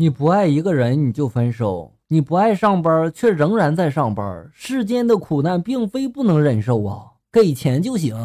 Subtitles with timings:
[0.00, 4.48] 你不爱一个人你就分手，你不爱上班却仍然在上班。
[4.50, 8.16] 世间的苦难并非不能忍受啊，给钱就行。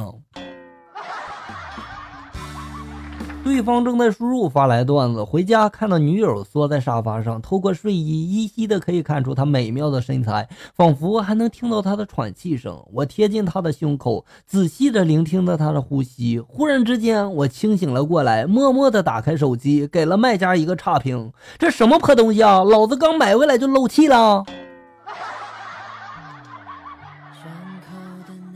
[3.46, 12.84] 对方正在输入发来段子，回家看到女友缩在沙发上，透过睡衣依稀的可以看出她美妙的身材，仿佛还能听到她的喘气声。
[12.92, 16.40] 我贴近她的胸口，仔细的聆听着她的呼吸。
[16.40, 21.32] 忽然之间，我清醒了过来，默默的打开手机，给了卖家一个差评。
[21.60, 22.64] 这什么破东西啊！
[22.64, 24.44] 老子刚买回来就漏气了。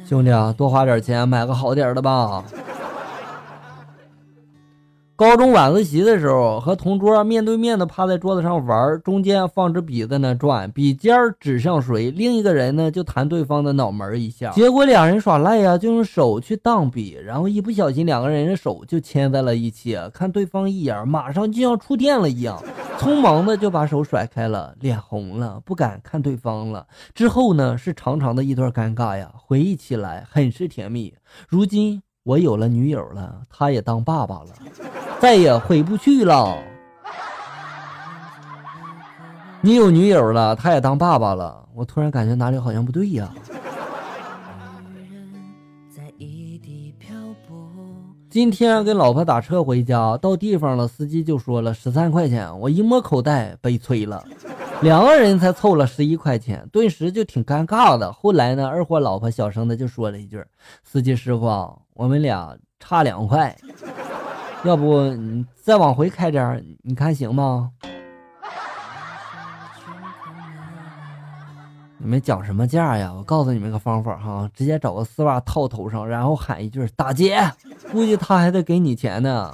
[0.03, 2.43] 兄弟啊，多花点钱买个好点的吧。
[5.19, 14.49] 高中晚自习的时候，和同桌面对面的趴在桌子上玩，中间放支笔在那转，笔尖指向谁，另一个人呢就弹对方的脑门一下。
[14.51, 19.97] 结果两人耍赖呀，就用手去荡笔，然后一不小心两个人的手就牵在了一起。
[20.13, 22.57] 看对方一眼，马上就像触电了一样，
[22.97, 26.87] 匆忙的就把手甩开了，脸红了，不敢看对方了。
[27.13, 31.13] 之后呢，是长长的一段尴尬呀，回忆起来很是甜蜜。
[31.49, 34.49] 如今我有了女友了，他也当爸爸了。
[35.19, 36.55] 再也回不去了。
[39.61, 41.65] 你有女友了，他也当爸爸了。
[41.73, 43.27] 我突然感觉哪里好像不对呀。
[48.39, 52.57] 今天跟老婆打车回家，到地方了，司机就说了十三块钱。
[52.61, 54.23] 我一摸口袋，悲催了，
[54.79, 58.13] 两个人才凑了十一块钱，顿时就挺尴尬的。
[58.13, 60.41] 后来呢，二货老婆小声的就说了一句
[60.85, 63.53] ：“司机师傅，我们俩差两块。”
[64.63, 67.71] 要不你再往回开点你看行吗？
[72.01, 73.13] 你们讲什么价呀？
[73.13, 77.37] 我告诉你们个方法哈，直接找个丝袜套头上，然后喊一句“大姐”，
[77.91, 79.53] 估计他还得给你钱呢。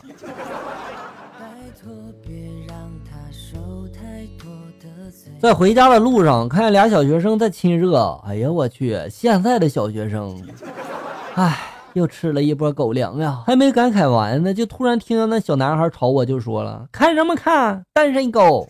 [5.40, 10.42] 在回家的路上，看见俩小学生在亲热，哎呀我去，现在的小学生，
[11.36, 11.72] 唉。
[11.96, 13.42] 又吃了一波狗粮呀！
[13.46, 18.68] 还没感慨完呢，就突然听到那小男孩朝我就说了：“看什么看，单身狗！”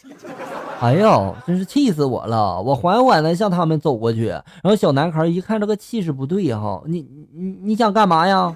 [0.79, 2.61] 哎呀，真是气死我了！
[2.61, 7.03] 我缓缓的向他们走过去，然后小男孩一看这个气势不对哈，你
[7.33, 8.53] 你你想干嘛呀？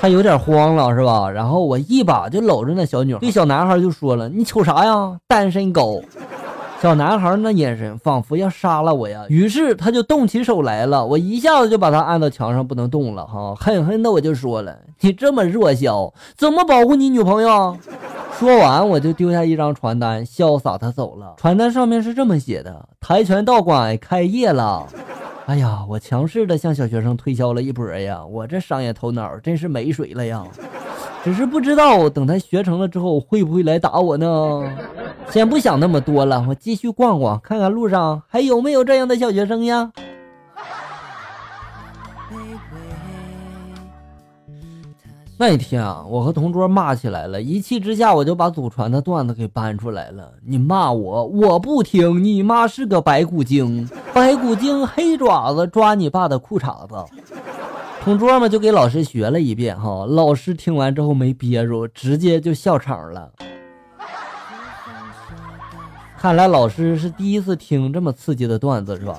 [0.00, 1.30] 他有点慌了是吧？
[1.30, 6.02] 然后我一把就搂着那小女孩，对小男孩就说了：“你瞅啥呀，单身狗！”
[6.80, 17.76] 小男孩那眼神仿佛要杀了我呀，于是他就动起手来了，我一下子就把他按到墙上不能动了哈，狠狠的我就说了，你这么弱小，怎么保护你女朋友？
[18.38, 21.32] 说完我就丢下一张传单，潇洒的走了。
[21.38, 24.86] 传单上面是这么写的：跆拳道馆开业了。
[25.46, 30.44] 哎呀，我强势的向小学生推销了一波呀，我这商业头脑真是没水了呀。
[31.22, 34.76] 只是不知道等他学成了之后会不会来打我呢？
[35.30, 39.92] 先不想那么多了，我继续逛逛，看看路上还有没有这样的小学生呀。
[45.38, 50.32] 那一天啊，我和同桌骂起来了，一气之下我就把祖传的段子给搬出来了。
[50.42, 52.24] 你骂我，我不听。
[52.24, 56.94] 你妈是个白骨精， 白骨精黑爪子抓你爸的裤衩子。
[58.02, 63.30] 同桌们就给老师学了一遍哈，老师听完之后没憋住，直接就笑场了。
[66.16, 69.18] 看来老师是第一次听这么刺激的段子，是吧？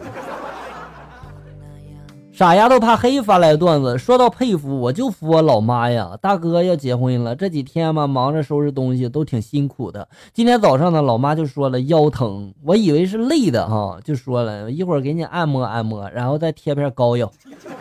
[2.38, 6.16] 傻丫头怕黑发来段子，说到佩服，我就服我老妈呀！
[6.22, 10.08] 大哥要结婚了，这几天嘛，忙着收拾东西，都挺辛苦的。
[10.34, 17.28] 今天早上呢，老妈就说了腰疼，我以为是累的哈，就说了一会儿给你按摩按摩，然后再贴片膏药。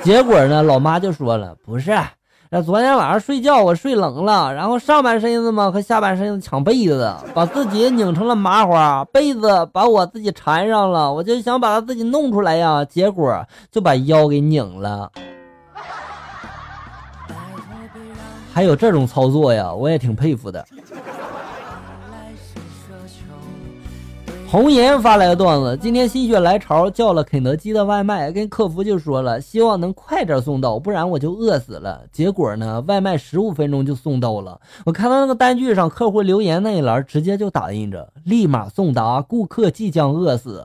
[0.03, 1.93] 结果呢，老妈就说了，不是。
[2.49, 15.11] 那昨天晚上睡觉我睡冷了，然后上半身子嘛和下半身子抢被子，把自己拧成了麻花，被子把我自己缠上了，我就想把它自己弄出来呀，结果就把腰给拧了。
[18.55, 20.65] 还有这种操作呀，我也挺佩服的。
[24.49, 32.03] 红颜发来的段子：今天心血来潮叫了肯德基的外卖，跟客服就说了，希望能快点送到，不然我就饿死了。
[32.13, 34.59] 结果呢，外卖十五分钟就送到了。
[34.84, 40.65] 我看到那个单据上客户留言那一栏，直接就打印着“立马送达，顾客即将饿死”。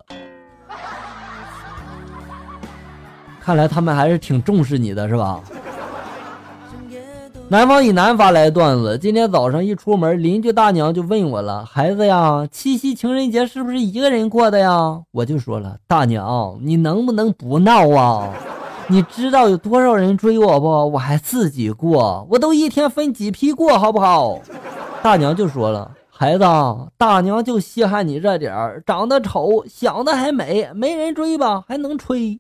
[3.41, 5.41] 看来他们还是挺重视你的，是吧？
[7.51, 18.29] 南方以南发来段子：今天早上一出门，邻居大娘就问我了：“孩子呀，七夕情人节是不是一个人过的呀？”我就说了：“大娘，你能不能不闹啊？
[18.87, 20.67] 你知道有多少人追我不？
[20.91, 24.39] 我还自己过，我都一天分几批过，好不好？”
[25.03, 26.45] 大娘就说了：“孩子，
[26.97, 32.39] 大娘就稀罕你这点儿，长得丑，想的还美，没人追吧，还能吹。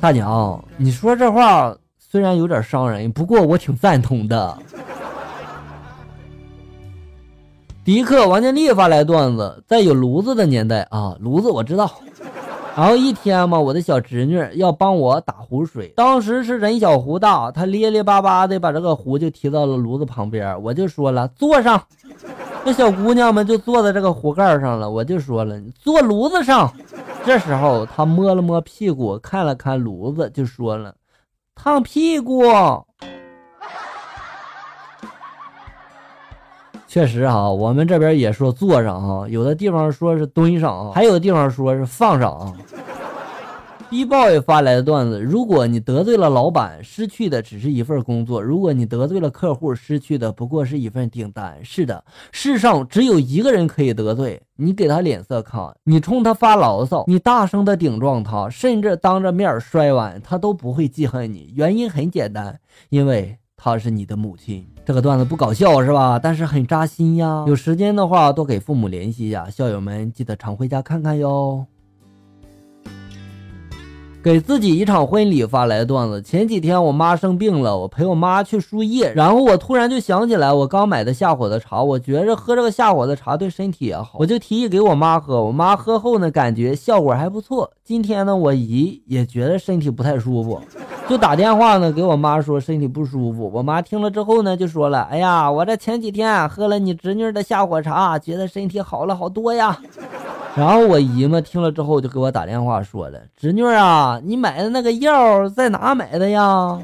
[0.00, 4.56] 大娘，你说这话虽然有点伤人，不过我挺赞同的。
[7.84, 11.90] 迪克王建立发来段子，在有炉子的年代啊，炉子我知道。
[12.78, 21.82] 然后一天嘛，我的小侄女要帮我打壶水，当时是人小壶大，她咧咧巴巴的把这个壶就提到了炉子旁边，我就说了坐上。
[22.64, 26.72] 那小姑娘们就坐在这个壶盖上了，我就说了你坐炉子上。
[27.24, 30.94] 这时候她摸了摸屁股，看了看炉子，就说了
[31.56, 32.44] 烫屁股。
[36.88, 42.56] 确实哈，我们这边也说坐上哈，有的地方说是蹲上啊，还有的地方说是放上。
[43.90, 51.58] B boy 发来的段子：如果你得罪了老板，失去的只是一份工作；如果你得罪了客户，失去的不过是一份订单。
[51.62, 61.52] 是的，世上只有一个人可以得罪你，给他脸色看，你冲他发牢骚，你大声的顶撞他，甚至当着面摔碗，他都不会记恨你。
[61.56, 64.64] 原因很简单，因为她是你的母亲。
[64.86, 66.18] 这个段子不搞笑是吧？
[66.18, 67.44] 但是很扎心呀。
[67.46, 69.50] 有时间的话，多给父母联系一下。
[69.50, 71.66] 校友们记得常回家看看哟。
[74.28, 76.20] 给自己一场婚礼发来的段子。
[76.20, 85.42] 前几天我妈生病了，我陪我妈去输液，然后我突然就想起来我刚买的下火的茶，我觉着喝这个下火的茶对身体也好，我就提议给我妈喝。
[85.42, 87.72] 我妈喝后呢，感觉效果还不错。
[87.82, 90.60] 今天呢，我姨也觉得身体不太舒服，
[91.08, 93.50] 就打电话呢给我妈说身体不舒服。
[93.54, 99.80] 我妈听了之后呢，就说了：“哎呀，我这前几天喝了你侄女的下火茶，觉得身体好了好多呀。”
[100.58, 106.76] 然后我姨妈听了之后就给我打电话说了：“侄女啊，你买的那个药在哪买的呀？”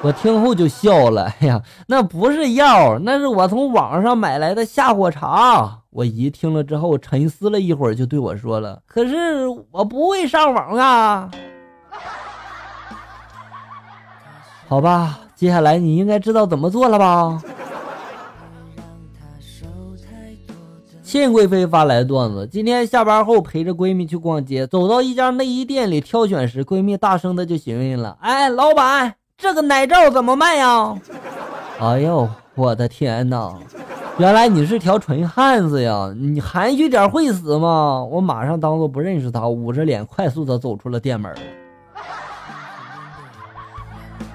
[0.00, 11.28] 我听后就笑了：“哎呀，那不是药，那是我从网上买来的下火茶。”我姨听了之后沉思了一会儿，就对我说了：“可是我不会上网啊。
[14.70, 17.42] ”好吧，接下来你应该知道怎么做了吧？
[21.06, 30.98] 倩贵妃发来的段子：今天下班后陪着闺蜜去逛街，走到一家内衣店里挑选时，闺蜜大声的就询问了：“哎，老板，这个奶罩怎么卖呀？”
[31.78, 33.56] 哎呦，我的天哪！
[34.18, 36.12] 原来你是条纯汉子呀！
[36.18, 38.02] 你含蓄点会死吗？
[38.10, 41.32] 我马上当做不认识他，捂着脸快速的走出了店门。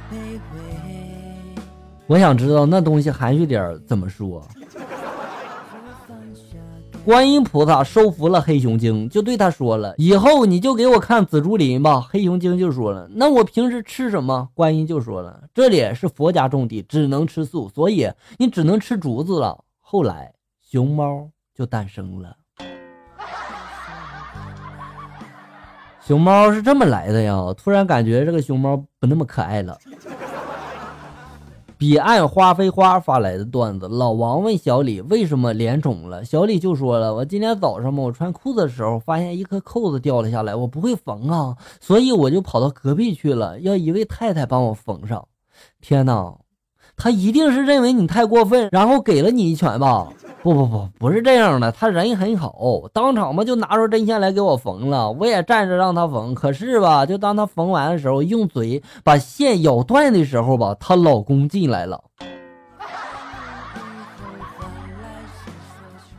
[2.08, 4.42] 我想知道那东西含蓄点怎么说。
[7.04, 18.08] 观音菩萨收服了黑熊精，就对他说了：“以后你就给我看紫竹林吧。”黑熊精就说了：“那我平时吃什么？”观音就说了：“这里是佛家种地，只能吃素，所以
[18.38, 20.32] 你只能吃竹子了。”后来
[20.62, 22.36] 熊猫就诞生了。
[26.06, 27.36] 熊猫是这么来的呀？
[27.58, 29.76] 突然感觉这个熊猫不那么可爱了。
[31.82, 45.28] 彼岸花非花发来的段子：老王问小李为什么脸肿了，小李就说了：“我今天早上嘛，我穿裤子的时候发现一颗扣子掉了下来，我不会缝啊， 所以我就跑到隔壁去了，要一位太太帮我缝上。”
[45.82, 46.38] 天哪，
[46.96, 50.08] 他一定是认为你太过分，然后给了你一拳吧？
[50.44, 56.34] 不不不，不是这样的，他人很好，当场嘛就拿出针线来给我缝了，我也站着让他缝。
[56.34, 62.04] 可是吧，就当他缝完的时候，用嘴把线咬断的时候吧，她老公进来了。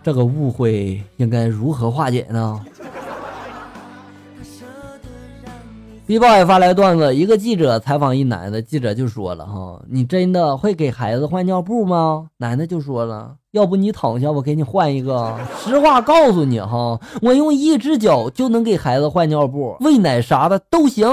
[0.05, 2.61] 这个误会应该如何化解呢
[6.07, 15.35] ？B boy 发来段子，一个记者采访一男的，记者就说了：“哈，你真的会给孩子换尿布吗？”男的就说了：“要不你躺下，我给你换一个。
[15.65, 21.09] 实话告诉你哈，我用一只脚就能给孩子换尿布、喂奶啥的都行。”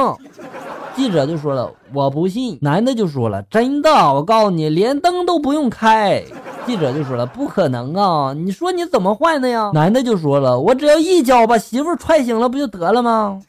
[0.95, 6.21] 记者就说了：“我不信。”男的就说了：“真的，我告诉你，连灯都不用开。”
[6.67, 13.39] 记者就说了：“不可能啊，你说你怎么换的呀？”男的就说了：“我只要一脚把媳妇踹醒了，不就得了吗？”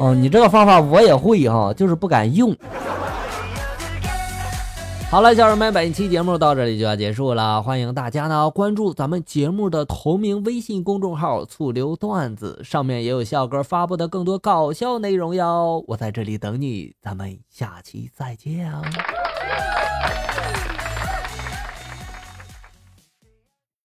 [0.00, 2.56] 哦，你这个方法我也会哈，就是不敢用。
[5.10, 15.84] 好了，小人们，本期节目到这里就要结束了，欢迎大家呢关注咱们节目的同名微信公众号“醋溜段子”，上面也有笑哥发布的更多搞笑内容哟。
[15.86, 18.80] 我在这里等你，咱们下期再见啊！